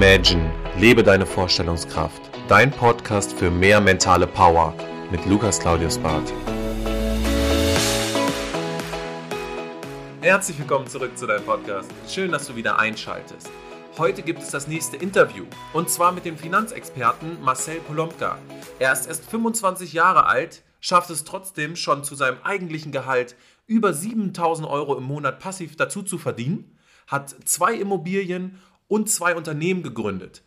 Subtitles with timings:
[0.00, 2.22] Imagine, lebe deine Vorstellungskraft.
[2.46, 4.72] Dein Podcast für mehr mentale Power
[5.10, 6.32] mit Lukas Claudius Barth.
[10.20, 11.90] Herzlich willkommen zurück zu deinem Podcast.
[12.06, 13.50] Schön, dass du wieder einschaltest.
[13.98, 18.38] Heute gibt es das nächste Interview und zwar mit dem Finanzexperten Marcel Polomka.
[18.78, 23.34] Er ist erst 25 Jahre alt, schafft es trotzdem schon zu seinem eigentlichen Gehalt
[23.66, 26.76] über 7000 Euro im Monat passiv dazu zu verdienen,
[27.08, 30.42] hat zwei Immobilien und zwei Unternehmen gegründet.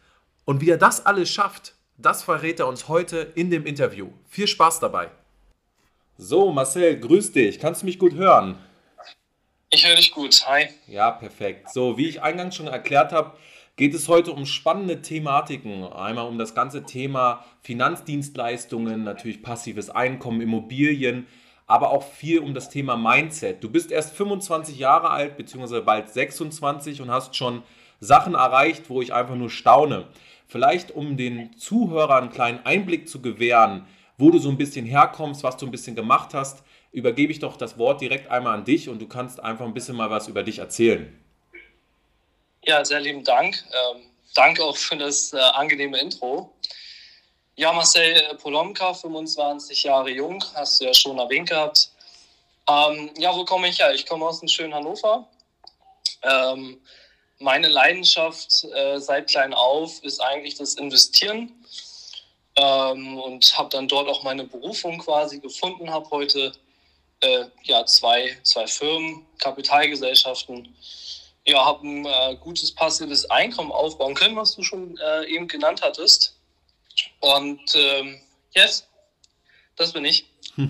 [0.46, 4.10] Und wie er das alles schafft, das verrät er uns heute in dem Interview.
[4.28, 5.10] Viel Spaß dabei.
[6.18, 7.60] So, Marcel, grüß dich.
[7.60, 8.58] Kannst du mich gut hören?
[9.70, 10.46] Ich höre dich gut.
[10.48, 10.68] Hi.
[10.88, 11.70] Ja, perfekt.
[11.72, 13.38] So, wie ich eingangs schon erklärt habe,
[13.78, 15.84] geht es heute um spannende Thematiken.
[15.86, 21.26] Einmal um das ganze Thema Finanzdienstleistungen, natürlich passives Einkommen, Immobilien,
[21.68, 23.64] aber auch viel um das Thema Mindset.
[23.64, 27.64] Du bist erst 25 Jahre alt, beziehungsweise bald 26 und hast schon
[28.02, 30.08] Sachen erreicht, wo ich einfach nur staune.
[30.48, 35.44] Vielleicht um den Zuhörern einen kleinen Einblick zu gewähren, wo du so ein bisschen herkommst,
[35.44, 38.90] was du ein bisschen gemacht hast, übergebe ich doch das Wort direkt einmal an dich
[38.90, 41.18] und du kannst einfach ein bisschen mal was über dich erzählen.
[42.66, 43.64] Ja, sehr lieben Dank.
[43.72, 44.02] Ähm,
[44.34, 46.54] danke auch für das äh, angenehme Intro.
[47.56, 51.92] Ja, Marcel äh, Polomka, 25 Jahre jung, hast du ja schon erwähnt gehabt.
[52.68, 53.94] Ähm, ja, wo komme ich her?
[53.94, 55.28] Ich komme aus dem schönen Hannover.
[56.24, 56.80] Ähm,
[57.42, 61.52] meine Leidenschaft äh, seit klein auf ist eigentlich das Investieren
[62.56, 66.54] ähm, und habe dann dort auch meine Berufung quasi gefunden, habe heute
[67.22, 70.76] äh, ja, zwei, zwei Firmen, Kapitalgesellschaften,
[71.46, 75.82] ja, habe ein äh, gutes passives Einkommen aufbauen können, was du schon äh, eben genannt
[75.84, 76.36] hattest.
[77.20, 78.22] Und ähm,
[78.54, 78.88] yes,
[79.76, 80.26] das bin ich.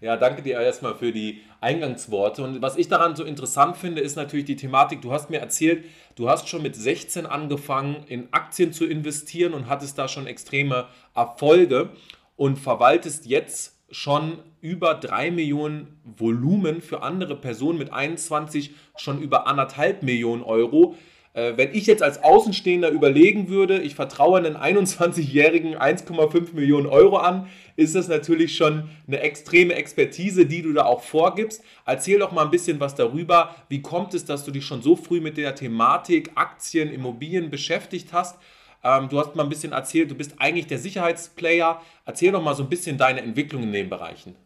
[0.00, 2.44] Ja, danke dir erstmal für die Eingangsworte.
[2.44, 5.02] Und was ich daran so interessant finde, ist natürlich die Thematik.
[5.02, 5.84] Du hast mir erzählt,
[6.14, 10.86] du hast schon mit 16 angefangen, in Aktien zu investieren und hattest da schon extreme
[11.14, 11.90] Erfolge
[12.36, 19.46] und verwaltest jetzt schon über 3 Millionen Volumen für andere Personen mit 21 schon über
[19.46, 20.96] anderthalb Millionen Euro.
[21.34, 27.16] Äh, wenn ich jetzt als Außenstehender überlegen würde, ich vertraue einen 21-Jährigen 1,5 Millionen Euro
[27.18, 31.62] an, ist das natürlich schon eine extreme Expertise, die du da auch vorgibst.
[31.84, 33.54] Erzähl doch mal ein bisschen was darüber.
[33.68, 38.12] Wie kommt es, dass du dich schon so früh mit der Thematik Aktien, Immobilien beschäftigt
[38.12, 38.38] hast?
[38.84, 41.82] Ähm, du hast mal ein bisschen erzählt, du bist eigentlich der Sicherheitsplayer.
[42.06, 44.36] Erzähl doch mal so ein bisschen deine Entwicklung in den Bereichen.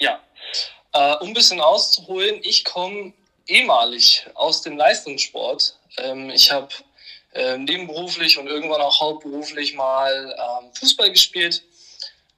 [0.00, 0.18] Ja,
[0.94, 3.12] äh, um ein bisschen auszuholen, ich komme
[3.48, 5.76] ehemalig aus dem Leistungssport.
[5.98, 6.68] Ähm, ich habe
[7.32, 11.62] äh, nebenberuflich und irgendwann auch hauptberuflich mal ähm, Fußball gespielt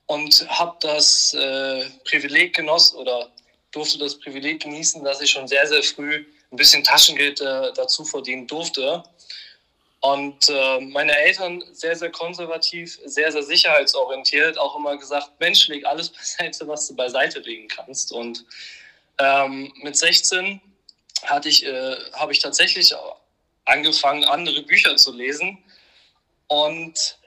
[0.06, 3.31] und habe das äh, Privileg genossen oder
[3.72, 8.04] durfte das Privileg genießen, dass ich schon sehr, sehr früh ein bisschen Taschengeld äh, dazu
[8.04, 9.03] verdienen durfte.
[10.00, 15.84] Und äh, meine Eltern sehr, sehr konservativ, sehr, sehr sicherheitsorientiert, auch immer gesagt, Mensch, leg
[15.84, 18.10] alles beiseite, was du beiseite legen kannst.
[18.12, 18.44] Und
[19.19, 20.60] ähm, mit 16
[21.25, 22.94] hatte ich, äh, habe ich tatsächlich
[23.64, 25.58] angefangen, andere Bücher zu lesen
[26.48, 27.19] und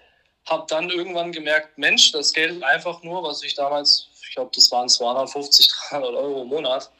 [0.49, 4.69] habe dann irgendwann gemerkt, Mensch, das Geld einfach nur, was ich damals, ich glaube, das
[4.71, 6.91] waren 250, 300 Euro im Monat,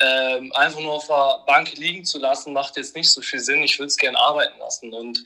[0.00, 3.62] ähm, einfach nur auf der Bank liegen zu lassen, macht jetzt nicht so viel Sinn.
[3.62, 4.92] Ich würde es gerne arbeiten lassen.
[4.92, 5.22] Und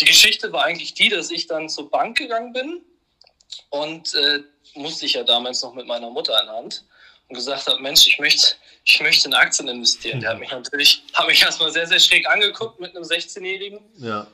[0.00, 2.82] die Geschichte war eigentlich die, dass ich dann zur Bank gegangen bin
[3.70, 4.40] und äh,
[4.74, 6.84] musste ich ja damals noch mit meiner Mutter in Hand
[7.30, 10.20] und gesagt habe, Mensch, ich möchte, ich möchte in Aktien investieren.
[10.20, 13.80] Der hat mich natürlich, hat mich erstmal sehr, sehr schräg angeguckt mit einem 16-Jährigen.
[13.98, 14.26] Ja.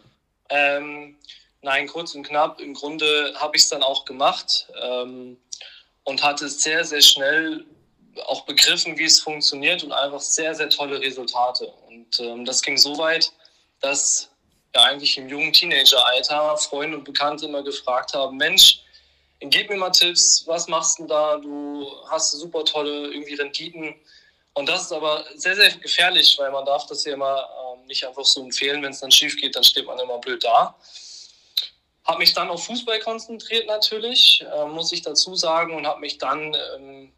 [0.49, 1.17] Ähm,
[1.61, 5.37] nein, kurz und knapp, im Grunde habe ich es dann auch gemacht ähm,
[6.05, 7.65] und hatte sehr, sehr schnell
[8.27, 11.67] auch begriffen, wie es funktioniert und einfach sehr, sehr tolle Resultate.
[11.89, 13.31] Und ähm, das ging so weit,
[13.81, 14.31] dass
[14.75, 18.81] ja eigentlich im jungen Teenageralter Freunde und Bekannte immer gefragt haben, Mensch,
[19.41, 21.37] gib mir mal Tipps, was machst du da?
[21.37, 23.95] Du hast super tolle irgendwie Renditen.
[24.55, 28.07] Und das ist aber sehr, sehr gefährlich, weil man darf das ja immer ähm, nicht
[28.07, 28.83] einfach so empfehlen.
[28.83, 30.75] Wenn es dann schief geht, dann steht man immer blöd da.
[32.05, 36.19] Habe mich dann auf Fußball konzentriert natürlich, äh, muss ich dazu sagen, und habe mich
[36.19, 37.13] dann ähm,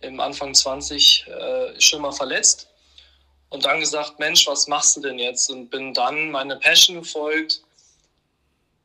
[0.00, 2.68] im Anfang 20 äh, schon mal verletzt.
[3.48, 5.50] Und dann gesagt, Mensch, was machst du denn jetzt?
[5.50, 7.62] Und bin dann meine Passion gefolgt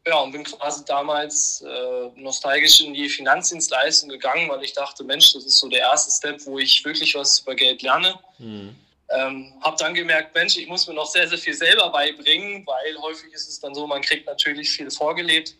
[0.06, 5.34] ja, und bin quasi damals äh, nostalgisch in die Finanzdienstleistung gegangen, weil ich dachte, Mensch,
[5.34, 8.20] das ist so der erste Step, wo ich wirklich was über Geld lerne.
[8.38, 8.76] Mhm.
[9.10, 12.98] Ähm, habe dann gemerkt, Mensch, ich muss mir noch sehr, sehr viel selber beibringen, weil
[13.02, 15.56] häufig ist es dann so, man kriegt natürlich viel vorgelebt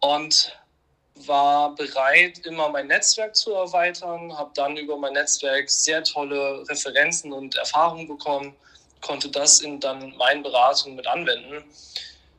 [0.00, 0.56] und
[1.26, 7.32] war bereit, immer mein Netzwerk zu erweitern, habe dann über mein Netzwerk sehr tolle Referenzen
[7.32, 8.54] und Erfahrungen bekommen,
[9.00, 11.64] konnte das in dann meinen Beratungen mit anwenden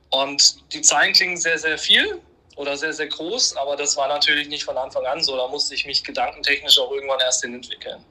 [0.09, 2.19] Und die Zahlen klingen sehr, sehr viel
[2.55, 5.37] oder sehr, sehr groß, aber das war natürlich nicht von Anfang an so.
[5.37, 8.03] Da musste ich mich gedankentechnisch auch irgendwann erst hin entwickeln.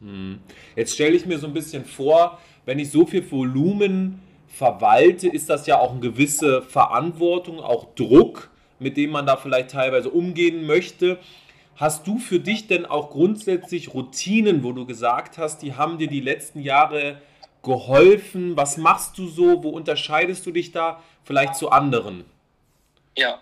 [0.00, 0.40] Hm.
[0.74, 5.48] Jetzt stelle ich mir so ein bisschen vor, wenn ich so viel Volumen verwalte, ist
[5.48, 10.66] das ja auch eine gewisse Verantwortung, auch Druck, mit dem man da vielleicht teilweise umgehen
[10.66, 11.18] möchte.
[11.76, 16.08] Hast du für dich denn auch grundsätzlich Routinen, wo du gesagt hast, die haben dir
[16.08, 17.20] die letzten Jahre
[17.62, 18.56] geholfen?
[18.56, 19.62] Was machst du so?
[19.62, 22.24] Wo unterscheidest du dich da vielleicht zu anderen?
[23.16, 23.40] Ja.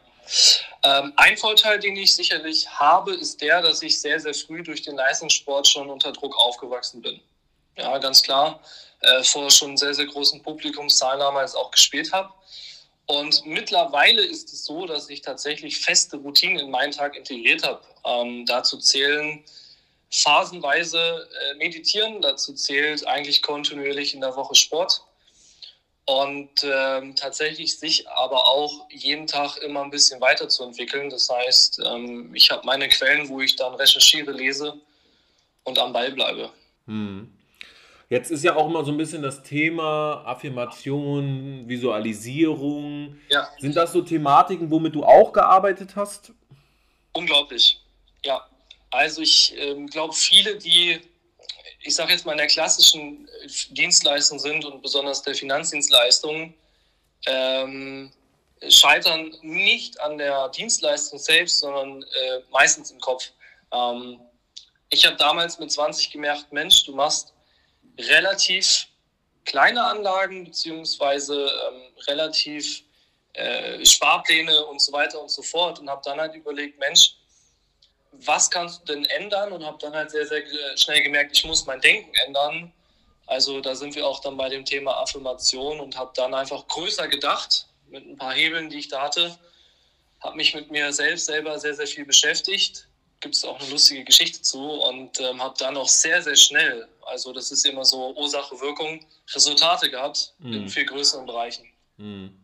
[0.82, 4.82] Ähm, ein Vorteil, den ich sicherlich habe, ist der, dass ich sehr, sehr früh durch
[4.82, 7.20] den Leistungssport schon unter Druck aufgewachsen bin.
[7.76, 8.60] Ja, ganz klar.
[9.00, 12.30] Äh, vor schon sehr, sehr großen Publikumszahlen damals auch gespielt habe.
[13.06, 17.80] Und mittlerweile ist es so, dass ich tatsächlich feste Routinen in meinen Tag integriert habe.
[18.04, 19.42] Ähm, dazu zählen
[20.10, 25.02] phasenweise äh, Meditieren, dazu zählt eigentlich kontinuierlich in der Woche Sport.
[26.06, 31.08] Und ähm, tatsächlich sich aber auch jeden Tag immer ein bisschen weiterzuentwickeln.
[31.08, 34.74] Das heißt, ähm, ich habe meine Quellen, wo ich dann recherchiere, lese
[35.62, 36.50] und am Ball bleibe.
[36.86, 37.32] Hm.
[38.08, 43.16] Jetzt ist ja auch immer so ein bisschen das Thema Affirmation, Visualisierung.
[43.28, 43.48] Ja.
[43.58, 46.32] Sind das so Thematiken, womit du auch gearbeitet hast?
[47.12, 47.80] Unglaublich,
[48.24, 48.49] ja.
[48.90, 51.00] Also ich ähm, glaube, viele, die,
[51.82, 56.54] ich sage jetzt mal, in der klassischen äh, Dienstleistung sind und besonders der Finanzdienstleistung,
[57.26, 58.12] ähm,
[58.68, 63.30] scheitern nicht an der Dienstleistung selbst, sondern äh, meistens im Kopf.
[63.72, 64.20] Ähm,
[64.90, 67.32] ich habe damals mit 20 gemerkt, Mensch, du machst
[67.98, 68.88] relativ
[69.44, 72.82] kleine Anlagen beziehungsweise ähm, relativ
[73.34, 77.14] äh, Sparpläne und so weiter und so fort und habe dann halt überlegt, Mensch,
[78.12, 80.42] was kannst du denn ändern und habe dann halt sehr, sehr
[80.76, 82.72] schnell gemerkt, ich muss mein Denken ändern.
[83.26, 87.08] Also da sind wir auch dann bei dem Thema Affirmation und habe dann einfach größer
[87.08, 89.38] gedacht mit ein paar Hebeln, die ich da hatte,
[90.20, 92.88] habe mich mit mir selbst selber sehr, sehr viel beschäftigt
[93.20, 96.88] gibt es auch eine lustige Geschichte zu und ähm, habe dann auch sehr, sehr schnell,
[97.02, 99.04] also das ist immer so Ursache-Wirkung,
[99.34, 100.52] Resultate gehabt mhm.
[100.52, 101.66] in viel größeren Bereichen.
[101.98, 102.34] Mhm.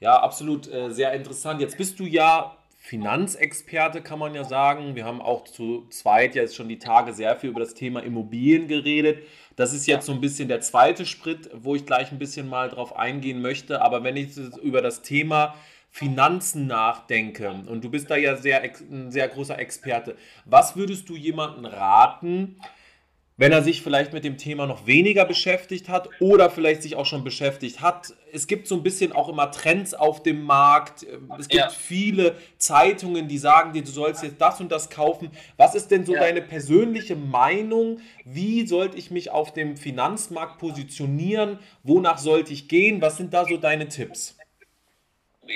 [0.00, 1.60] Ja, absolut äh, sehr interessant.
[1.60, 4.96] Jetzt bist du ja Finanzexperte, kann man ja sagen.
[4.96, 8.68] Wir haben auch zu zweit jetzt schon die Tage sehr viel über das Thema Immobilien
[8.68, 9.22] geredet.
[9.54, 12.70] Das ist jetzt so ein bisschen der zweite Schritt, wo ich gleich ein bisschen mal
[12.70, 13.82] drauf eingehen möchte.
[13.82, 15.54] Aber wenn ich über das Thema
[15.90, 20.16] Finanzen nachdenke, und du bist da ja sehr, ein sehr großer Experte,
[20.46, 22.56] was würdest du jemandem raten,
[23.40, 27.06] wenn er sich vielleicht mit dem Thema noch weniger beschäftigt hat oder vielleicht sich auch
[27.06, 28.12] schon beschäftigt hat.
[28.34, 31.06] Es gibt so ein bisschen auch immer Trends auf dem Markt.
[31.38, 31.70] Es gibt ja.
[31.70, 35.30] viele Zeitungen, die sagen dir, du sollst jetzt das und das kaufen.
[35.56, 36.20] Was ist denn so ja.
[36.20, 38.00] deine persönliche Meinung?
[38.26, 41.60] Wie sollte ich mich auf dem Finanzmarkt positionieren?
[41.82, 43.00] Wonach sollte ich gehen?
[43.00, 44.36] Was sind da so deine Tipps?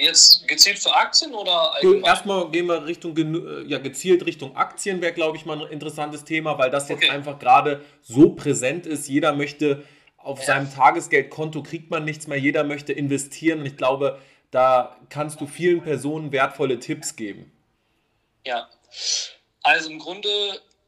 [0.00, 2.04] Jetzt gezielt für Aktien oder allgemein?
[2.04, 6.24] Erstmal gehen wir Richtung, äh, ja, gezielt Richtung Aktien, wäre, glaube ich, mal ein interessantes
[6.24, 7.10] Thema, weil das jetzt okay.
[7.10, 9.08] einfach gerade so präsent ist.
[9.08, 9.84] Jeder möchte
[10.16, 10.46] auf ja.
[10.46, 14.20] seinem Tagesgeldkonto kriegt man nichts mehr, jeder möchte investieren und ich glaube,
[14.50, 17.52] da kannst du vielen Personen wertvolle Tipps geben.
[18.46, 18.68] Ja,
[19.62, 20.28] also im Grunde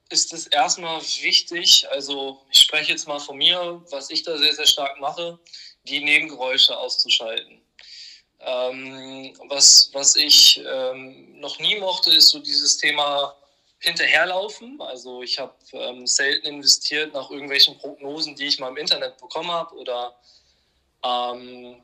[0.09, 4.55] ist es erstmal wichtig, also ich spreche jetzt mal von mir, was ich da sehr,
[4.55, 5.39] sehr stark mache,
[5.85, 7.61] die Nebengeräusche auszuschalten.
[8.47, 13.35] Ähm, was, was ich ähm, noch nie mochte, ist so dieses Thema
[13.81, 14.81] hinterherlaufen.
[14.81, 19.51] Also ich habe ähm, selten investiert nach irgendwelchen Prognosen, die ich mal im Internet bekommen
[19.51, 20.17] habe oder
[21.05, 21.83] ähm,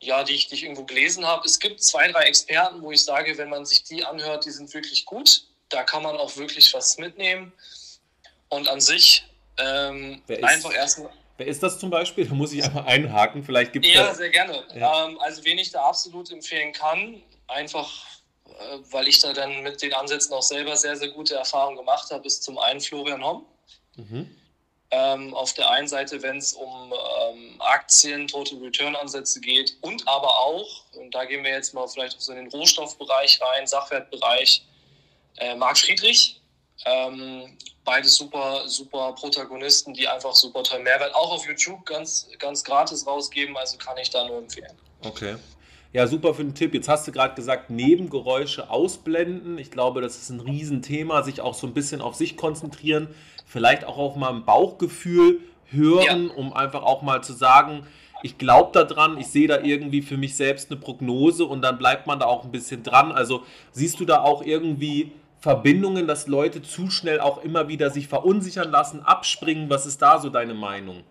[0.00, 1.46] ja, die ich, die ich irgendwo gelesen habe.
[1.46, 4.72] Es gibt zwei, drei Experten, wo ich sage, wenn man sich die anhört, die sind
[4.72, 5.44] wirklich gut.
[5.68, 7.52] Da kann man auch wirklich was mitnehmen.
[8.48, 9.24] Und an sich
[9.58, 12.26] ähm, einfach erstmal Wer ist das zum Beispiel?
[12.28, 13.42] Da muss ich einmal einhaken.
[13.42, 14.62] Vielleicht gibt Ja, sehr gerne.
[14.74, 15.06] Ja.
[15.06, 17.90] Ähm, also, wen ich da absolut empfehlen kann, einfach
[18.46, 22.10] äh, weil ich da dann mit den Ansätzen auch selber sehr, sehr gute Erfahrungen gemacht
[22.10, 23.46] habe, ist zum einen Florian Homm.
[23.96, 24.36] Mhm.
[24.90, 30.06] Ähm, auf der einen Seite, wenn es um ähm, Aktien, Total Return Ansätze geht und
[30.06, 33.66] aber auch, und da gehen wir jetzt mal vielleicht auch so in den Rohstoffbereich rein,
[33.66, 34.62] Sachwertbereich,
[35.38, 36.39] äh, Marc Friedrich.
[36.86, 42.64] Ähm, beides super, super Protagonisten, die einfach super toll Mehrwert auch auf YouTube ganz, ganz
[42.64, 43.56] gratis rausgeben.
[43.56, 44.72] Also kann ich da nur empfehlen.
[45.04, 45.36] Okay.
[45.92, 46.72] Ja, super für den Tipp.
[46.72, 49.58] Jetzt hast du gerade gesagt, Nebengeräusche ausblenden.
[49.58, 53.08] Ich glaube, das ist ein Riesenthema, sich auch so ein bisschen auf sich konzentrieren,
[53.44, 56.34] vielleicht auch auf mal ein Bauchgefühl hören, ja.
[56.34, 57.86] um einfach auch mal zu sagen,
[58.22, 62.06] ich glaube daran, ich sehe da irgendwie für mich selbst eine Prognose und dann bleibt
[62.06, 63.10] man da auch ein bisschen dran.
[63.10, 68.08] Also siehst du da auch irgendwie Verbindungen, dass Leute zu schnell auch immer wieder sich
[68.08, 69.70] verunsichern lassen, abspringen?
[69.70, 71.04] Was ist da so deine Meinung?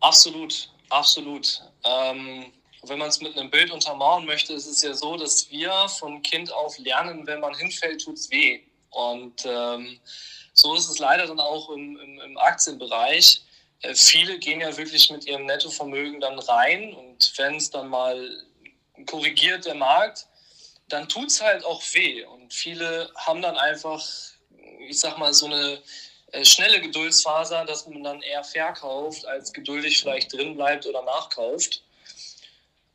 [0.00, 1.62] Absolut, absolut.
[1.84, 5.72] Ähm, wenn man es mit einem Bild untermauern möchte, ist es ja so, dass wir
[5.88, 8.60] von Kind auf lernen, wenn man hinfällt, tut es weh.
[8.90, 9.98] Und ähm,
[10.52, 13.42] so ist es leider dann auch im, im, im Aktienbereich.
[13.80, 18.30] Äh, viele gehen ja wirklich mit ihrem Nettovermögen dann rein und wenn es dann mal
[19.06, 20.26] korrigiert der Markt,
[20.88, 22.24] dann tut es halt auch weh.
[22.24, 24.04] Und viele haben dann einfach,
[24.88, 25.82] ich sag mal, so eine
[26.32, 31.82] äh, schnelle Geduldsfaser, dass man dann eher verkauft, als geduldig vielleicht drin bleibt oder nachkauft.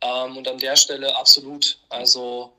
[0.01, 1.79] Ähm, und an der Stelle absolut.
[1.89, 2.53] Also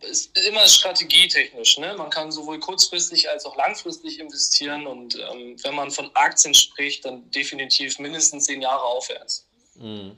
[0.00, 1.78] ist immer strategietechnisch.
[1.78, 1.94] Ne?
[1.94, 7.04] Man kann sowohl kurzfristig als auch langfristig investieren und ähm, wenn man von Aktien spricht,
[7.04, 9.46] dann definitiv mindestens zehn Jahre aufwärts.
[9.80, 10.12] Mhm.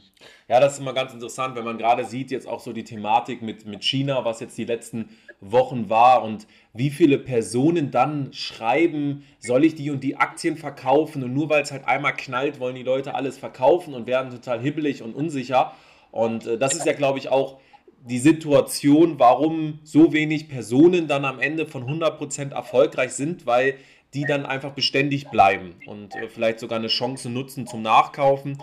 [0.49, 3.40] Ja, das ist immer ganz interessant, wenn man gerade sieht, jetzt auch so die Thematik
[3.40, 9.25] mit, mit China, was jetzt die letzten Wochen war und wie viele Personen dann schreiben,
[9.38, 12.75] soll ich die und die Aktien verkaufen und nur weil es halt einmal knallt, wollen
[12.75, 15.73] die Leute alles verkaufen und werden total hibbelig und unsicher.
[16.11, 17.61] Und äh, das ist ja, glaube ich, auch
[18.06, 23.76] die Situation, warum so wenig Personen dann am Ende von 100% erfolgreich sind, weil
[24.12, 28.58] die dann einfach beständig bleiben und äh, vielleicht sogar eine Chance nutzen zum Nachkaufen.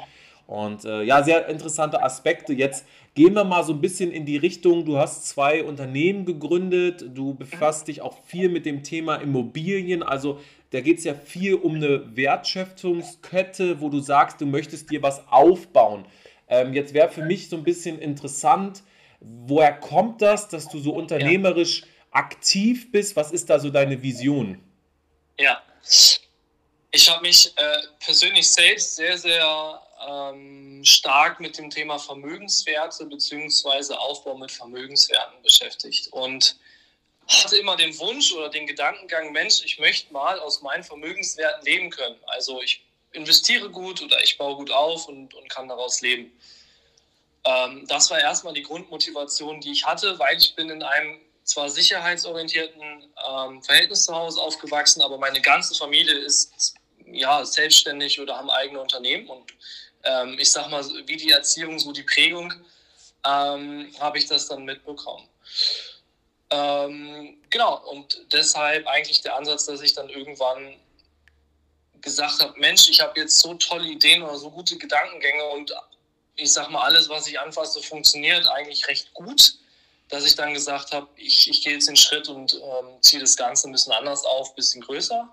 [0.48, 2.54] Und äh, ja, sehr interessante Aspekte.
[2.54, 7.06] Jetzt gehen wir mal so ein bisschen in die Richtung, du hast zwei Unternehmen gegründet,
[7.14, 10.04] du befasst dich auch viel mit dem Thema Immobilien.
[10.04, 10.40] Also
[10.72, 15.28] da geht es ja viel um eine Wertschöpfungskette, wo du sagst, du möchtest dir was
[15.30, 16.06] aufbauen.
[16.48, 18.84] Ähm, jetzt wäre für mich so ein bisschen interessant,
[19.22, 21.88] Woher kommt das, dass du so unternehmerisch ja.
[22.12, 23.16] aktiv bist?
[23.16, 24.60] Was ist da so deine Vision?
[25.40, 25.62] Ja,
[26.92, 33.94] ich habe mich äh, persönlich selbst sehr, sehr ähm, stark mit dem Thema Vermögenswerte bzw.
[33.96, 36.58] Aufbau mit Vermögenswerten beschäftigt und
[37.28, 41.90] hatte immer den Wunsch oder den Gedankengang, Mensch, ich möchte mal aus meinen Vermögenswerten leben
[41.90, 42.18] können.
[42.26, 46.32] Also ich investiere gut oder ich baue gut auf und, und kann daraus leben.
[47.46, 51.70] Ähm, das war erstmal die Grundmotivation, die ich hatte, weil ich bin in einem zwar
[51.70, 52.82] sicherheitsorientierten
[53.28, 56.76] ähm, Verhältnis zu Hause aufgewachsen, aber meine ganze Familie ist
[57.08, 59.52] ja selbstständig oder haben eigene Unternehmen und
[60.04, 62.54] ähm, ich sag mal, wie die Erziehung, so die Prägung,
[63.26, 65.28] ähm, habe ich das dann mitbekommen.
[66.50, 70.76] Ähm, genau, und deshalb eigentlich der Ansatz, dass ich dann irgendwann
[72.02, 75.74] gesagt habe, Mensch, ich habe jetzt so tolle Ideen oder so gute Gedankengänge und
[76.36, 79.56] ich sag mal, alles, was ich anfasse, funktioniert eigentlich recht gut,
[80.10, 83.38] dass ich dann gesagt habe, ich, ich gehe jetzt den Schritt und ähm, ziehe das
[83.38, 85.32] Ganze ein bisschen anders auf, ein bisschen größer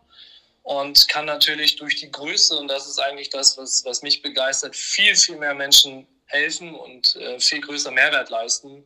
[0.69, 4.77] und kann natürlich durch die Größe, und das ist eigentlich das, was, was mich begeistert,
[4.77, 8.85] viel, viel mehr Menschen helfen und äh, viel größer Mehrwert leisten.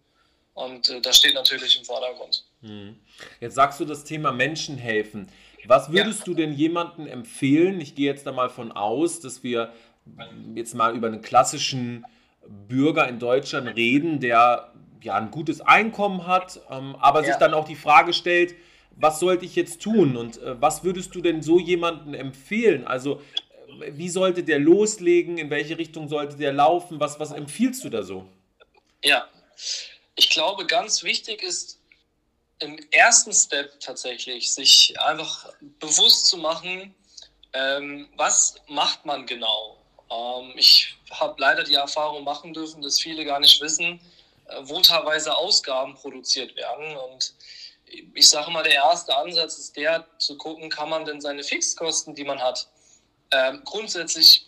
[0.55, 2.45] Und äh, das steht natürlich im Vordergrund.
[2.61, 3.01] Hm.
[3.41, 5.29] Jetzt sagst du das Thema Menschen helfen.
[5.67, 6.25] Was würdest ja.
[6.27, 7.81] du denn jemandem empfehlen?
[7.81, 9.73] Ich gehe jetzt da mal von aus, dass wir
[10.55, 12.07] jetzt mal über einen klassischen
[12.69, 14.73] Bürger in Deutschland reden, der
[15.03, 17.27] ja ein gutes Einkommen hat, ähm, aber ja.
[17.27, 18.55] sich dann auch die Frage stellt,
[18.97, 22.87] was sollte ich jetzt tun und äh, was würdest du denn so jemanden empfehlen?
[22.87, 23.21] Also
[23.81, 27.89] äh, wie sollte der loslegen, in welche Richtung sollte der laufen, was, was empfiehlst du
[27.89, 28.29] da so?
[29.05, 29.29] Ja,
[30.15, 31.79] ich glaube, ganz wichtig ist
[32.61, 36.95] im ersten Step tatsächlich, sich einfach bewusst zu machen,
[37.55, 39.77] ähm, was macht man genau?
[40.11, 44.01] Ähm, ich habe leider die Erfahrung machen dürfen, dass viele gar nicht wissen,
[44.47, 46.97] äh, wo teilweise Ausgaben produziert werden.
[46.97, 47.35] Und
[48.15, 52.15] ich sage mal, der erste Ansatz ist der, zu gucken, kann man denn seine Fixkosten,
[52.15, 52.69] die man hat,
[53.31, 54.47] äh, grundsätzlich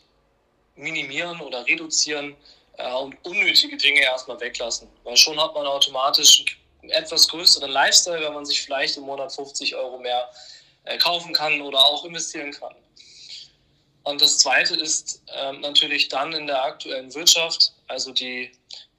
[0.77, 2.37] minimieren oder reduzieren
[2.79, 4.89] äh, und unnötige Dinge erstmal weglassen.
[5.05, 6.45] Weil schon hat man automatisch
[6.83, 10.31] einen etwas größeren Lifestyle, wenn man sich vielleicht im Monat 50 Euro mehr
[10.85, 12.75] äh, kaufen kann oder auch investieren kann.
[14.05, 18.53] Und das Zweite ist äh, natürlich dann in der aktuellen Wirtschaft, also die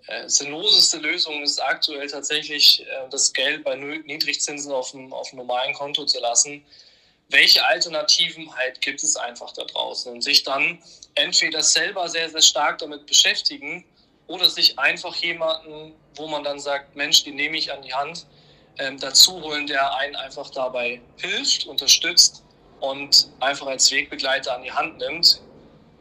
[0.08, 5.38] äh, sinnloseste Lösung ist aktuell tatsächlich äh, das Geld bei Niedrigzinsen auf dem, auf dem
[5.38, 6.64] normalen Konto zu lassen.
[7.30, 10.80] Welche Alternativen halt gibt es einfach da draußen und sich dann
[11.16, 13.84] entweder selber sehr, sehr stark damit beschäftigen
[14.28, 18.28] oder sich einfach jemanden, wo man dann sagt, Mensch, den nehme ich an die Hand,
[18.78, 22.44] ähm, dazu holen, der einen einfach dabei hilft, unterstützt
[22.80, 25.42] und einfach als Wegbegleiter an die Hand nimmt.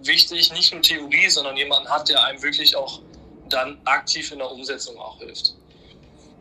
[0.01, 3.01] Wichtig, nicht nur Theorie, sondern jemanden hat, der einem wirklich auch
[3.49, 5.55] dann aktiv in der Umsetzung auch hilft.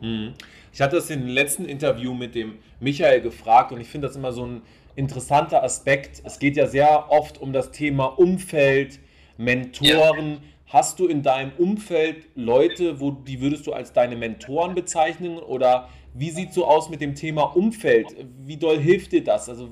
[0.02, 0.34] Hm.
[0.74, 4.32] Ich hatte das im letzten Interview mit dem Michael gefragt und ich finde das immer
[4.32, 4.62] so ein
[4.96, 6.22] interessanter Aspekt.
[6.24, 9.00] Es geht ja sehr oft um das Thema Umfeld,
[9.38, 10.32] Mentoren.
[10.32, 10.40] Ja.
[10.68, 15.90] Hast du in deinem Umfeld Leute, wo die würdest du als deine Mentoren bezeichnen oder
[16.16, 18.08] wie sieht so aus mit dem Thema Umfeld?
[18.40, 19.50] Wie doll hilft dir das?
[19.50, 19.70] Also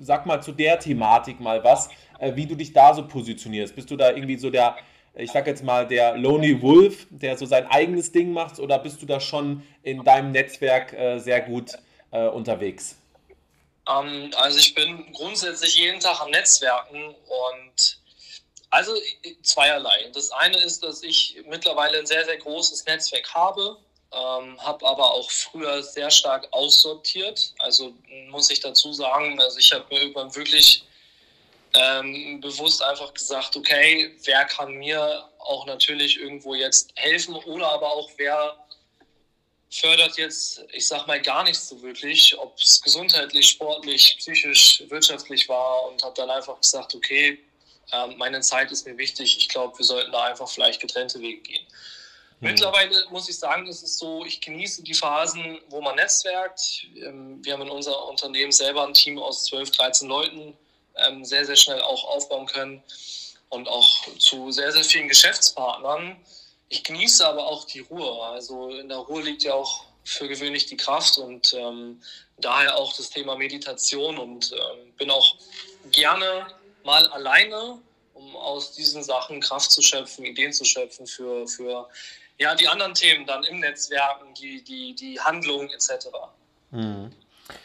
[0.00, 3.74] sag mal zu der Thematik mal was, äh, wie du dich da so positionierst.
[3.74, 4.76] Bist du da irgendwie so der
[5.14, 9.02] ich sag jetzt mal, der Lonely Wolf, der so sein eigenes Ding macht, oder bist
[9.02, 11.72] du da schon in deinem Netzwerk äh, sehr gut
[12.10, 12.96] äh, unterwegs?
[13.88, 17.98] Ähm, also ich bin grundsätzlich jeden Tag am Netzwerken und
[18.70, 18.92] also
[19.42, 20.10] zweierlei.
[20.14, 23.76] Das eine ist, dass ich mittlerweile ein sehr, sehr großes Netzwerk habe,
[24.12, 27.52] ähm, habe aber auch früher sehr stark aussortiert.
[27.58, 27.92] Also
[28.30, 30.84] muss ich dazu sagen, also ich habe mir irgendwann wirklich
[31.74, 37.90] ähm, bewusst einfach gesagt, okay, wer kann mir auch natürlich irgendwo jetzt helfen oder aber
[37.92, 38.56] auch wer
[39.70, 45.48] fördert jetzt, ich sag mal, gar nichts so wirklich, ob es gesundheitlich, sportlich, psychisch, wirtschaftlich
[45.48, 47.38] war und habe dann einfach gesagt, okay,
[47.90, 51.40] ähm, meine Zeit ist mir wichtig, ich glaube, wir sollten da einfach vielleicht getrennte Wege
[51.40, 51.66] gehen.
[52.40, 52.48] Mhm.
[52.48, 56.86] Mittlerweile muss ich sagen, ist es so, ich genieße die Phasen, wo man netzwerkt.
[56.96, 60.54] Ähm, wir haben in unserem Unternehmen selber ein Team aus 12, 13 Leuten
[61.06, 62.82] ähm, sehr, sehr schnell auch aufbauen können
[63.48, 66.16] und auch zu sehr, sehr vielen Geschäftspartnern.
[66.68, 68.22] Ich genieße aber auch die Ruhe.
[68.24, 72.00] Also in der Ruhe liegt ja auch für gewöhnlich die Kraft und ähm,
[72.38, 75.36] daher auch das Thema Meditation und ähm, bin auch
[75.90, 76.46] gerne
[76.84, 77.78] mal alleine,
[78.14, 81.88] um aus diesen Sachen Kraft zu schöpfen, Ideen zu schöpfen für, für
[82.38, 86.08] ja, die anderen Themen dann im Netzwerken, die, die, die Handlungen etc.
[86.70, 87.12] Mhm.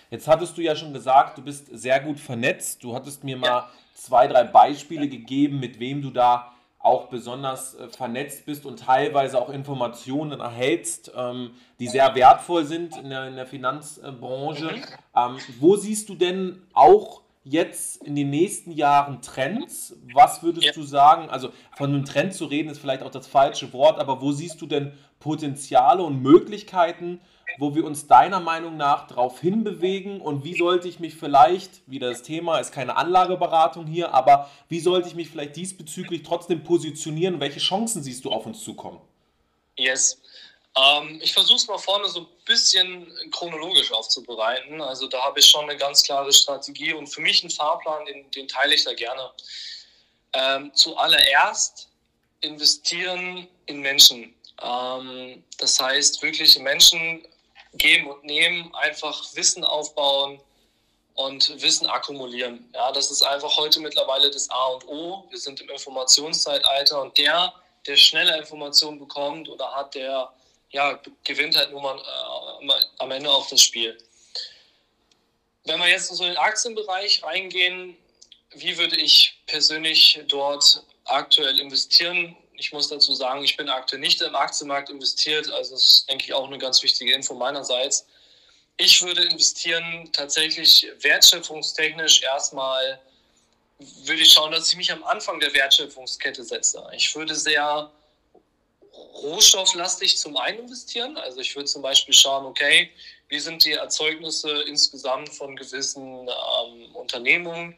[0.09, 2.83] Jetzt hattest du ja schon gesagt, du bist sehr gut vernetzt.
[2.83, 3.69] Du hattest mir mal ja.
[3.93, 9.39] zwei, drei Beispiele gegeben, mit wem du da auch besonders äh, vernetzt bist und teilweise
[9.39, 14.65] auch Informationen erhältst, ähm, die sehr wertvoll sind in der, in der Finanzbranche.
[14.65, 14.83] Mhm.
[15.15, 19.95] Ähm, wo siehst du denn auch jetzt in den nächsten Jahren Trends?
[20.13, 20.73] Was würdest ja.
[20.73, 21.29] du sagen?
[21.29, 24.61] Also von einem Trend zu reden ist vielleicht auch das falsche Wort, aber wo siehst
[24.61, 27.19] du denn Potenziale und Möglichkeiten,
[27.57, 32.09] wo wir uns deiner Meinung nach darauf hinbewegen und wie sollte ich mich vielleicht, wieder
[32.09, 37.39] das Thema ist keine Anlageberatung hier, aber wie sollte ich mich vielleicht diesbezüglich trotzdem positionieren?
[37.39, 38.99] Welche Chancen siehst du auf uns zukommen?
[39.75, 40.21] Yes.
[40.77, 44.81] Ähm, ich versuche es mal vorne so ein bisschen chronologisch aufzubereiten.
[44.81, 48.29] Also da habe ich schon eine ganz klare Strategie und für mich einen Fahrplan, den,
[48.31, 49.31] den teile ich da gerne.
[50.33, 51.89] Ähm, zuallererst
[52.41, 54.35] investieren in Menschen.
[54.61, 57.25] Ähm, das heißt, wirklich Menschen
[57.73, 60.39] geben und nehmen, einfach Wissen aufbauen
[61.15, 62.69] und Wissen akkumulieren.
[62.73, 65.25] Ja, das ist einfach heute mittlerweile das A und O.
[65.29, 67.53] Wir sind im Informationszeitalter und der,
[67.87, 70.31] der schneller Informationen bekommt oder hat, der
[70.71, 73.97] ja, gewinnt halt nur mal äh, am Ende auch das Spiel.
[75.65, 77.97] Wenn wir jetzt in so den Aktienbereich reingehen,
[78.51, 82.35] wie würde ich persönlich dort aktuell investieren?
[82.53, 86.25] Ich muss dazu sagen, ich bin aktuell nicht im Aktienmarkt investiert, also das ist, denke
[86.25, 88.07] ich, auch eine ganz wichtige Info meinerseits.
[88.77, 92.99] Ich würde investieren tatsächlich wertschöpfungstechnisch erstmal,
[93.79, 96.87] würde ich schauen, dass ich mich am Anfang der Wertschöpfungskette setze.
[96.95, 97.91] Ich würde sehr
[99.21, 101.17] rohstofflastig zum einen investieren.
[101.17, 102.89] Also ich würde zum Beispiel schauen, okay,
[103.29, 107.77] wie sind die Erzeugnisse insgesamt von gewissen ähm, Unternehmungen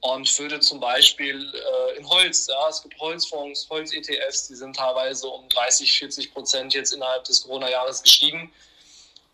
[0.00, 5.28] und würde zum Beispiel äh, in Holz, ja, es gibt Holzfonds, Holz-ETFs, die sind teilweise
[5.28, 8.52] um 30, 40 Prozent jetzt innerhalb des Corona-Jahres gestiegen.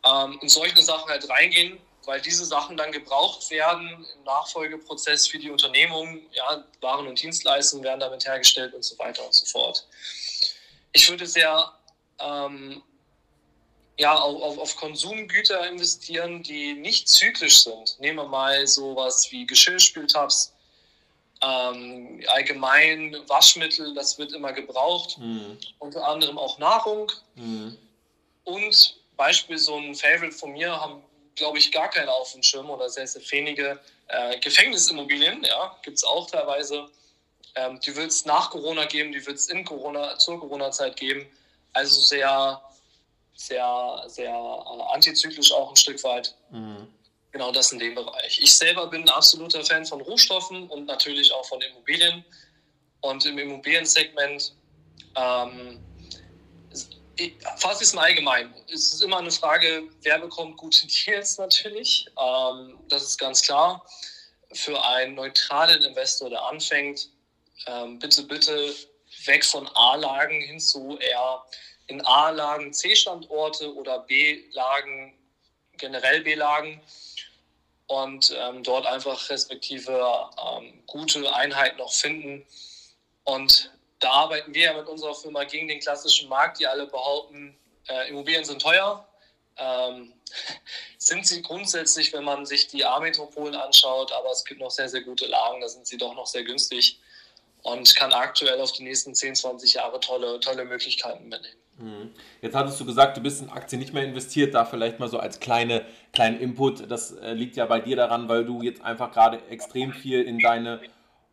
[0.04, 5.38] Ähm, in solche Sachen halt reingehen, weil diese Sachen dann gebraucht werden im Nachfolgeprozess für
[5.38, 6.20] die Unternehmung.
[6.32, 9.86] Ja, Waren und Dienstleistungen werden damit hergestellt und so weiter und so fort
[10.94, 11.72] ich würde sehr
[12.18, 12.82] ähm,
[13.98, 18.00] ja, auf, auf, Konsumgüter investieren, die nicht zyklisch sind.
[18.00, 20.52] Nehmen wir mal sowas wie Geschirrspültabs,
[21.42, 25.58] ähm, allgemein Waschmittel, das wird immer gebraucht, mhm.
[25.78, 27.12] unter anderem auch Nahrung.
[27.34, 27.76] Mhm.
[28.44, 31.02] Und Beispiel so ein Favorite von mir haben,
[31.34, 33.78] glaube ich, gar keine auf dem Schirm oder sehr, sehr wenige
[34.08, 36.88] äh, Gefängnisimmobilien, ja, gibt es auch teilweise.
[37.56, 41.26] Ähm, die wird es nach Corona geben, die wird es in Corona, zur Corona-Zeit geben.
[41.72, 42.60] Also sehr,
[43.34, 46.34] sehr, sehr äh, antizyklisch auch ein Stück weit.
[46.50, 46.88] Mhm.
[47.32, 48.38] Genau das in dem Bereich.
[48.40, 52.24] Ich selber bin ein absoluter Fan von Rohstoffen und natürlich auch von Immobilien.
[53.00, 54.54] Und im Immobiliensegment,
[55.16, 55.80] ähm,
[57.56, 62.06] fast ist im Allgemeinen, es ist immer eine Frage, wer bekommt gute Deals natürlich.
[62.20, 63.84] Ähm, das ist ganz klar.
[64.52, 67.10] Für einen neutralen Investor, der anfängt,
[67.66, 68.74] ähm, bitte, bitte
[69.26, 71.44] weg von A-Lagen hin zu eher
[71.86, 75.14] in A-Lagen C-Standorte oder B-Lagen,
[75.76, 76.80] generell B-Lagen
[77.86, 82.46] und ähm, dort einfach respektive ähm, gute Einheiten noch finden.
[83.24, 87.56] Und da arbeiten wir ja mit unserer Firma gegen den klassischen Markt, die alle behaupten,
[87.88, 89.06] äh, Immobilien sind teuer.
[89.56, 90.12] Ähm,
[90.98, 95.02] sind sie grundsätzlich, wenn man sich die A-Metropolen anschaut, aber es gibt noch sehr, sehr
[95.02, 96.98] gute Lagen, da sind sie doch noch sehr günstig.
[97.64, 101.56] Und kann aktuell auf die nächsten 10, 20 Jahre tolle, tolle Möglichkeiten mitnehmen.
[101.78, 102.10] Mhm.
[102.42, 105.18] Jetzt hattest du gesagt, du bist in Aktien nicht mehr investiert, da vielleicht mal so
[105.18, 106.90] als kleine, kleinen Input.
[106.90, 110.38] Das äh, liegt ja bei dir daran, weil du jetzt einfach gerade extrem viel in
[110.38, 110.80] deine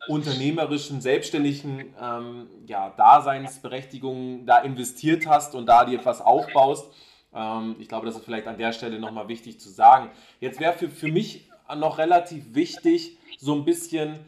[0.08, 6.92] unternehmerischen, selbstständigen ähm, ja, Daseinsberechtigungen da investiert hast und da dir etwas aufbaust.
[7.36, 10.10] Ähm, ich glaube, das ist vielleicht an der Stelle nochmal wichtig zu sagen.
[10.40, 14.20] Jetzt wäre für, für mich noch relativ wichtig, so ein bisschen,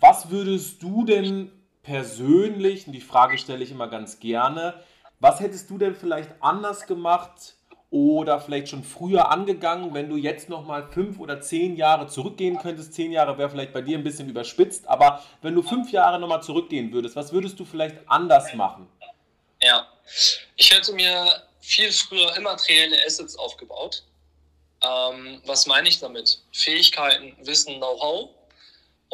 [0.00, 4.74] was würdest du denn persönlich, und die Frage stelle ich immer ganz gerne,
[5.20, 7.54] was hättest du denn vielleicht anders gemacht
[7.90, 12.94] oder vielleicht schon früher angegangen, wenn du jetzt nochmal fünf oder zehn Jahre zurückgehen könntest?
[12.94, 16.42] Zehn Jahre wäre vielleicht bei dir ein bisschen überspitzt, aber wenn du fünf Jahre nochmal
[16.42, 18.88] zurückgehen würdest, was würdest du vielleicht anders machen?
[19.62, 19.86] Ja,
[20.56, 24.02] ich hätte mir viel früher immaterielle Assets aufgebaut.
[24.82, 26.42] Ähm, was meine ich damit?
[26.52, 28.30] Fähigkeiten, Wissen, Know-how.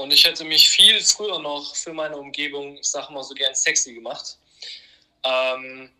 [0.00, 3.54] Und ich hätte mich viel früher noch für meine Umgebung, ich sage mal so gern
[3.54, 4.38] sexy gemacht.
[5.22, 5.90] Ähm,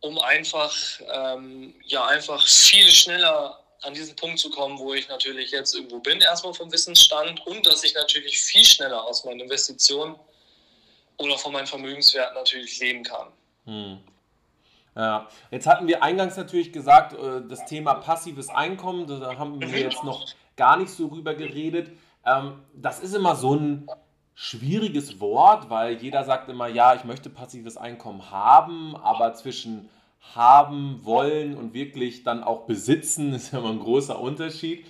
[0.00, 0.74] um einfach,
[1.10, 5.98] ähm, ja, einfach viel schneller an diesen Punkt zu kommen, wo ich natürlich jetzt irgendwo
[6.00, 10.16] bin, erstmal vom Wissensstand und dass ich natürlich viel schneller aus meinen Investitionen
[11.16, 13.28] oder von meinen Vermögenswerten natürlich leben kann.
[13.64, 13.98] Hm.
[14.94, 19.80] Ja, jetzt hatten wir eingangs natürlich gesagt, äh, das Thema passives Einkommen, da haben wir
[19.80, 21.96] jetzt noch gar nicht so rüber geredet.
[22.28, 23.88] Ähm, das ist immer so ein
[24.34, 29.88] schwieriges Wort, weil jeder sagt immer, ja, ich möchte passives Einkommen haben, aber zwischen
[30.34, 34.86] haben, wollen und wirklich dann auch besitzen ist ja immer ein großer Unterschied.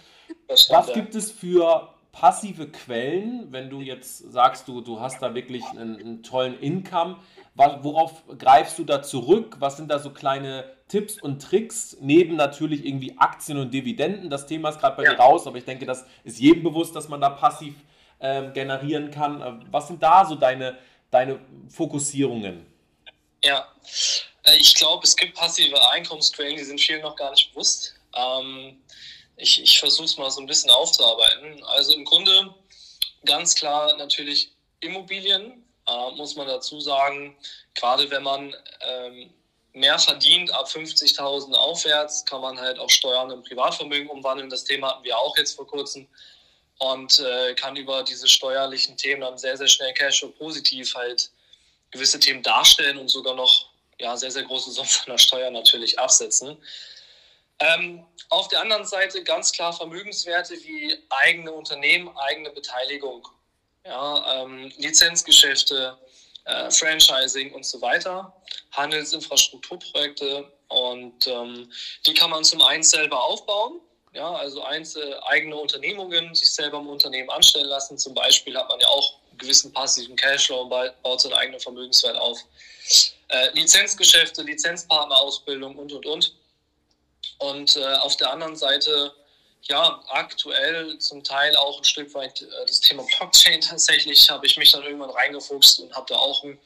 [0.71, 5.65] Was gibt es für passive Quellen, wenn du jetzt sagst, du, du hast da wirklich
[5.71, 7.17] einen, einen tollen Income?
[7.59, 9.57] Worauf greifst du da zurück?
[9.59, 14.31] Was sind da so kleine Tipps und Tricks, neben natürlich irgendwie Aktien und Dividenden?
[14.31, 15.15] Das Thema ist gerade bei ja.
[15.15, 17.75] dir raus, aber ich denke, das ist jedem bewusst, dass man da passiv
[18.21, 19.43] ähm, generieren kann.
[19.43, 20.79] Äh, was sind da so deine,
[21.11, 22.65] deine Fokussierungen?
[23.43, 23.67] Ja,
[24.45, 27.95] äh, ich glaube, es gibt passive Einkommensquellen, die sind vielen noch gar nicht bewusst.
[28.15, 28.81] Ähm,
[29.37, 31.63] ich ich versuche es mal so ein bisschen aufzuarbeiten.
[31.65, 32.55] Also im Grunde
[33.25, 37.37] ganz klar natürlich Immobilien, äh, muss man dazu sagen.
[37.75, 39.31] Gerade wenn man ähm,
[39.73, 44.51] mehr verdient, ab 50.000 aufwärts, kann man halt auch Steuern im Privatvermögen umwandeln.
[44.51, 46.07] Das Thema hatten wir auch jetzt vor kurzem
[46.79, 51.31] und äh, kann über diese steuerlichen Themen dann sehr, sehr schnell Cashflow positiv halt
[51.91, 55.99] gewisse Themen darstellen und sogar noch ja, sehr, sehr große Summen von der Steuer natürlich
[55.99, 56.57] absetzen.
[57.61, 63.27] Ähm, auf der anderen Seite ganz klar Vermögenswerte wie eigene Unternehmen, eigene Beteiligung,
[63.89, 65.99] ja, ähm, Lizenzgeschäfte,
[66.45, 68.33] äh, Franchising und so weiter,
[68.73, 71.73] Handelsinfrastrukturprojekte und ähm,
[72.07, 73.81] die kann man zum einen selber aufbauen
[74.19, 77.99] ja, also einzelne eigene Unternehmungen, sich selber im Unternehmen anstellen lassen.
[77.99, 80.71] Zum Beispiel hat man ja auch einen gewissen passiven Cashflow und
[81.03, 82.39] baut seinen eigenen Vermögenswert auf.
[83.29, 86.35] Äh, Lizenzgeschäfte, Lizenzpartnerausbildung und, und, und.
[87.39, 89.13] Und äh, auf der anderen Seite,
[89.63, 94.57] ja, aktuell zum Teil auch ein Stück weit äh, das Thema Blockchain tatsächlich, habe ich
[94.57, 96.59] mich dann irgendwann reingefuchst und habe da auch ein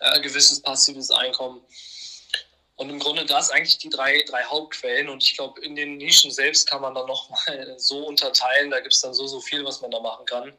[0.00, 1.60] äh, gewisses passives Einkommen.
[2.76, 5.08] Und im Grunde das eigentlich die drei, drei Hauptquellen.
[5.08, 8.70] Und ich glaube, in den Nischen selbst kann man dann nochmal so unterteilen.
[8.70, 10.52] Da gibt es dann so, so viel, was man da machen kann.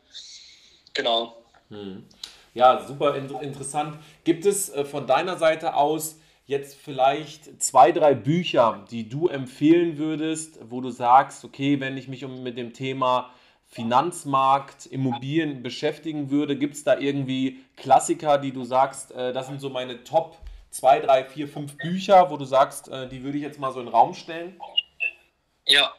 [0.94, 1.36] Genau.
[1.70, 2.08] Hm.
[2.54, 4.02] Ja, super interessant.
[4.24, 9.98] Gibt es äh, von deiner Seite aus jetzt vielleicht zwei, drei Bücher, die du empfehlen
[9.98, 13.34] würdest, wo du sagst, okay, wenn ich mich mit dem Thema
[13.68, 19.60] Finanzmarkt, Immobilien beschäftigen würde, gibt es da irgendwie Klassiker, die du sagst, äh, das sind
[19.60, 20.38] so meine Top-
[20.76, 23.80] zwei, drei, vier, fünf Bücher, wo du sagst, äh, die würde ich jetzt mal so
[23.80, 24.60] in den Raum stellen?
[25.68, 25.96] Ja,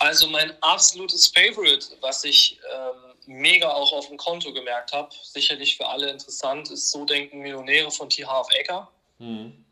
[0.00, 5.76] also mein absolutes Favorite, was ich ähm, mega auch auf dem Konto gemerkt habe, sicherlich
[5.76, 8.24] für alle interessant, ist So denken Millionäre von T.
[8.24, 8.90] Harv Ecker.
[9.24, 9.64] Mhm.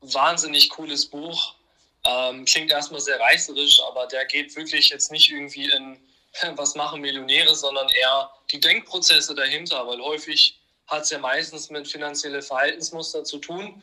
[0.00, 1.54] Wahnsinnig cooles Buch.
[2.04, 5.98] Ähm, klingt erstmal sehr reißerisch, aber der geht wirklich jetzt nicht irgendwie in
[6.56, 11.88] was machen Millionäre, sondern eher die Denkprozesse dahinter, weil häufig hat es ja meistens mit
[11.88, 13.82] finanziellen Verhaltensmuster zu tun.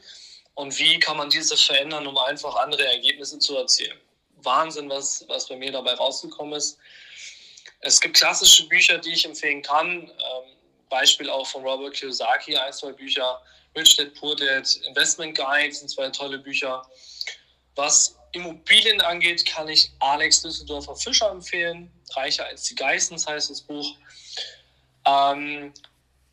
[0.54, 3.98] Und wie kann man diese verändern, um einfach andere Ergebnisse zu erzielen?
[4.44, 6.78] Wahnsinn, was, was bei mir dabei rausgekommen ist.
[7.80, 10.04] Es gibt klassische Bücher, die ich empfehlen kann.
[10.04, 10.58] Ähm,
[10.90, 13.42] Beispiel auch von Robert Kiyosaki, ein, zwei Bücher.
[13.74, 16.86] Poor Dad, Investment Guide sind zwei tolle Bücher.
[17.76, 21.92] Was Immobilien angeht, kann ich Alex Düsseldorfer Fischer empfehlen.
[22.14, 23.96] Reicher als die Geistens heißt das Buch.
[25.06, 25.74] Ähm,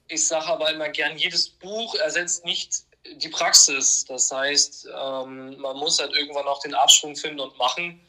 [0.08, 2.84] ich sage aber immer gern, jedes Buch ersetzt nicht
[3.16, 4.04] die Praxis.
[4.06, 8.00] Das heißt, ähm, man muss halt irgendwann auch den Absprung finden und machen.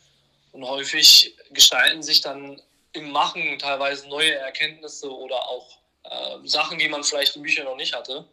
[0.52, 2.62] Und häufig gestalten sich dann
[2.94, 7.76] im Machen teilweise neue Erkenntnisse oder auch äh, Sachen, die man vielleicht in Büchern noch
[7.76, 8.28] nicht hatte.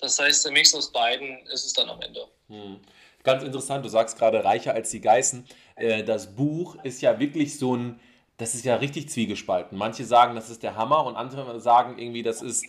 [0.00, 2.26] Das heißt, der Mix aus beiden ist es dann am Ende.
[2.48, 2.80] Hm.
[3.24, 5.44] Ganz interessant, du sagst gerade reicher als die Geißen.
[5.76, 8.00] Äh, das Buch ist ja wirklich so ein,
[8.36, 9.76] das ist ja richtig zwiegespalten.
[9.76, 12.64] Manche sagen, das ist der Hammer und andere sagen irgendwie, das ist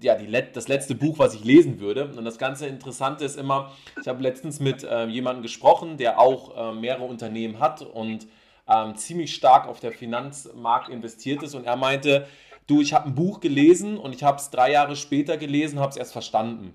[0.00, 2.06] ja, die Let das letzte Buch, was ich lesen würde.
[2.16, 6.56] Und das ganze Interessante ist immer, ich habe letztens mit äh, jemandem gesprochen, der auch
[6.56, 8.26] äh, mehrere Unternehmen hat und
[8.68, 11.54] ähm, ziemlich stark auf der Finanzmarkt investiert ist.
[11.54, 12.26] Und er meinte,
[12.66, 15.90] du, ich habe ein Buch gelesen und ich habe es drei Jahre später gelesen, habe
[15.90, 16.74] es erst verstanden.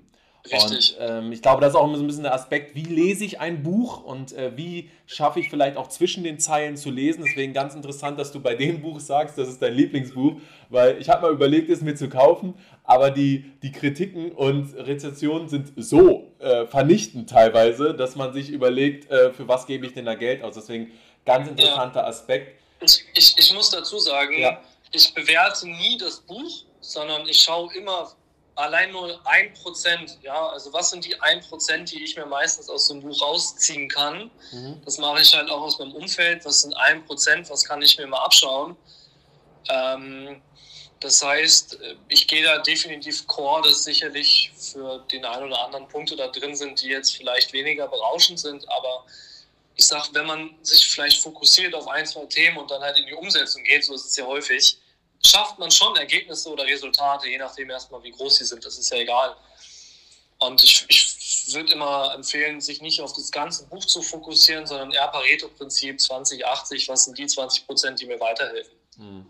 [0.51, 0.97] Richtig.
[0.99, 3.39] Und ähm, ich glaube, das ist auch so ein bisschen der Aspekt, wie lese ich
[3.39, 7.23] ein Buch und äh, wie schaffe ich vielleicht auch zwischen den Zeilen zu lesen.
[7.25, 10.33] Deswegen ganz interessant, dass du bei dem Buch sagst, das ist dein Lieblingsbuch,
[10.69, 15.49] weil ich habe mal überlegt, es mir zu kaufen, aber die, die Kritiken und Rezensionen
[15.49, 20.05] sind so äh, vernichtend teilweise, dass man sich überlegt, äh, für was gebe ich denn
[20.05, 20.55] da Geld aus.
[20.55, 20.91] Deswegen
[21.25, 22.07] ganz interessanter ja.
[22.07, 22.57] Aspekt.
[22.79, 24.61] Ich, ich, ich, muss dazu sagen, ja.
[24.97, 28.15] Ich bewerte nie das Buch, sondern ich schaue immer
[28.55, 32.69] allein nur ein Prozent, ja, also was sind die ein Prozent, die ich mir meistens
[32.69, 34.31] aus so einem Buch rausziehen kann?
[34.51, 34.81] Mhm.
[34.83, 36.43] Das mache ich halt auch aus meinem Umfeld.
[36.43, 37.49] Was sind ein Prozent?
[37.49, 38.75] Was kann ich mir mal abschauen?
[39.69, 40.41] Ähm,
[40.99, 46.15] das heißt, ich gehe da definitiv Core, dass sicherlich für den einen oder anderen Punkte
[46.15, 49.05] da drin sind, die jetzt vielleicht weniger berauschend sind, aber
[49.75, 53.05] ich sage, wenn man sich vielleicht fokussiert auf ein, zwei Themen und dann halt in
[53.05, 54.79] die Umsetzung geht, so ist es ja häufig,
[55.27, 58.65] schafft man schon Ergebnisse oder Resultate, je nachdem erstmal, wie groß sie sind.
[58.65, 59.35] Das ist ja egal.
[60.39, 64.91] Und ich, ich würde immer empfehlen, sich nicht auf das ganze Buch zu fokussieren, sondern
[64.91, 68.73] eher Pareto-Prinzip 2080, was sind die 20 Prozent, die mir weiterhelfen.
[68.97, 69.25] Hm.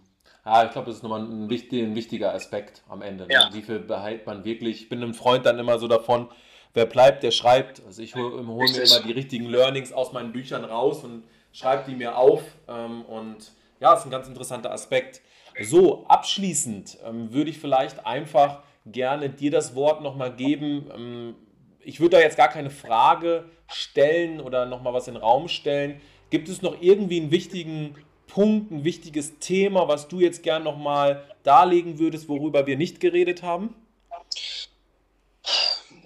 [0.45, 3.27] Ja, ich glaube, das ist nochmal ein, wichtig, ein, wichtiger Aspekt am Ende.
[3.27, 3.33] Ne?
[3.33, 3.49] Ja.
[3.53, 4.83] Wie viel behält man wirklich?
[4.83, 6.29] Ich bin ein Freund dann immer so davon,
[6.73, 7.81] wer bleibt, der schreibt.
[7.85, 11.89] Also ich hole hol mir immer die richtigen Learnings aus meinen Büchern raus und schreibe
[11.89, 12.43] die mir auf.
[12.67, 15.21] Ähm, und ja, ist ein ganz interessanter Aspekt.
[15.61, 20.89] So, abschließend ähm, würde ich vielleicht einfach gerne dir das Wort nochmal geben.
[20.93, 21.35] Ähm,
[21.79, 26.01] ich würde da jetzt gar keine Frage stellen oder nochmal was in den Raum stellen.
[26.29, 27.95] Gibt es noch irgendwie einen wichtigen
[28.27, 33.41] Punkt, ein wichtiges Thema, was du jetzt gern nochmal darlegen würdest, worüber wir nicht geredet
[33.41, 33.73] haben?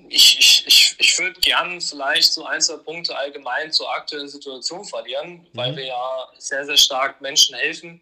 [0.07, 4.85] Ich, ich, ich, ich würde gern vielleicht so ein, zwei Punkte allgemein zur aktuellen Situation
[4.85, 5.47] verlieren, mhm.
[5.53, 8.01] weil wir ja sehr, sehr stark Menschen helfen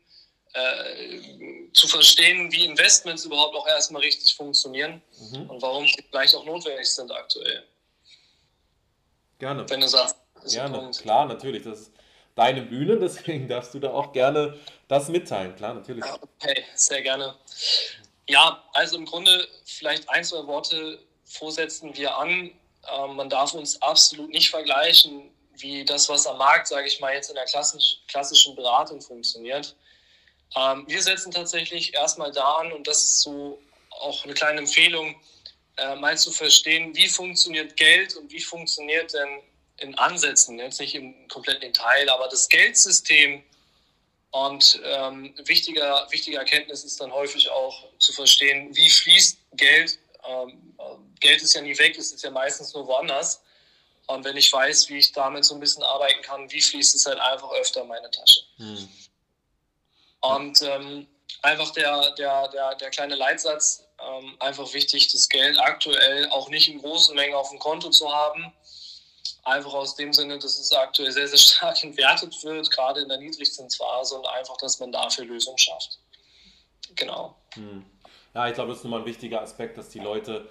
[0.54, 5.50] äh, zu verstehen, wie Investments überhaupt auch erstmal richtig funktionieren mhm.
[5.50, 7.64] und warum sie vielleicht auch notwendig sind aktuell.
[9.38, 9.70] Gerne.
[9.70, 10.18] Wenn du sagst,
[10.50, 11.64] gerne, klar, natürlich.
[11.64, 11.92] Das ist
[12.36, 14.58] deine Bühne, deswegen darfst du da auch gerne
[14.88, 16.04] das mitteilen, klar, natürlich.
[16.04, 17.36] Okay, sehr gerne.
[18.28, 22.52] Ja, also im Grunde vielleicht ein, zwei Worte vorsetzen wir an.
[22.92, 27.14] Ähm, man darf uns absolut nicht vergleichen, wie das, was am Markt, sage ich mal,
[27.14, 29.76] jetzt in der klassisch, klassischen Beratung funktioniert.
[30.56, 35.16] Ähm, wir setzen tatsächlich erstmal da an, und das ist so auch eine kleine Empfehlung,
[35.78, 39.42] äh, mal zu verstehen, wie funktioniert Geld und wie funktioniert denn
[39.78, 43.44] in Ansätzen, jetzt nicht im kompletten Detail, aber das Geldsystem.
[44.32, 49.98] Und ähm, wichtiger, wichtige Erkenntnis ist dann häufig auch zu verstehen, wie fließt Geld.
[50.28, 50.76] Ähm,
[51.20, 53.42] Geld ist ja nie weg, es ist ja meistens nur woanders.
[54.08, 57.06] Und wenn ich weiß, wie ich damit so ein bisschen arbeiten kann, wie fließt es
[57.06, 58.42] halt einfach öfter in meine Tasche.
[58.58, 58.90] Hm.
[60.22, 61.08] Und ähm,
[61.42, 66.68] einfach der, der, der, der kleine Leitsatz, ähm, einfach wichtig, das Geld aktuell auch nicht
[66.70, 68.52] in großen Mengen auf dem Konto zu haben.
[69.44, 73.18] Einfach aus dem Sinne, dass es aktuell sehr, sehr stark entwertet wird, gerade in der
[73.18, 76.00] Niedrigzinsphase und einfach, dass man dafür Lösungen schafft.
[76.96, 77.36] Genau.
[77.54, 77.86] Hm.
[78.34, 80.48] Ja, ich glaube, das ist nochmal ein wichtiger Aspekt, dass die Leute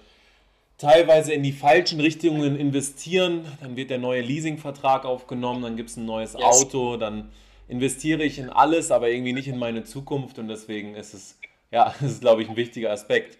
[0.77, 3.57] teilweise in die falschen Richtungen investieren.
[3.61, 6.43] Dann wird der neue Leasingvertrag aufgenommen, dann gibt es ein neues yes.
[6.43, 7.31] Auto, dann
[7.69, 11.39] investiere ich in alles, aber irgendwie nicht in meine Zukunft und deswegen ist es,
[11.71, 13.37] ja, das ist, glaube ich, ein wichtiger Aspekt.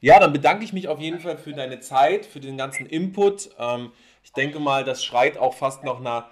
[0.00, 3.50] Ja, dann bedanke ich mich auf jeden Fall für deine Zeit, für den ganzen Input.
[3.58, 3.92] Ähm,
[4.24, 6.28] ich denke mal, das schreit auch fast noch einer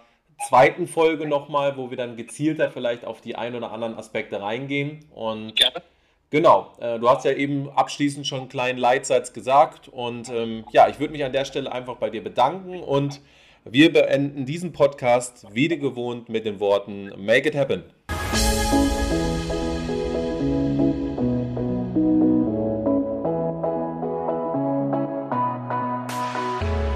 [0.48, 5.06] zweiten Folge nochmal, wo wir dann gezielter vielleicht auf die ein oder anderen Aspekte reingehen.
[5.14, 5.82] Und Gerne.
[6.30, 9.88] genau, äh, du hast ja eben abschließend schon einen kleinen Leitsatz gesagt.
[9.88, 13.20] Und ähm, ja, ich würde mich an der Stelle einfach bei dir bedanken und
[13.64, 17.82] wir beenden diesen Podcast wie gewohnt mit den Worten Make it happen.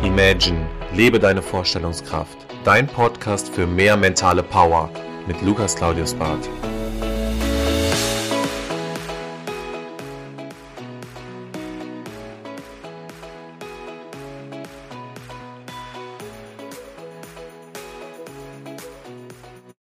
[0.04, 2.36] Imagine, lebe deine Vorstellungskraft.
[2.64, 4.90] Dein Podcast für mehr mentale Power
[5.26, 6.50] mit Lukas Claudius Barth.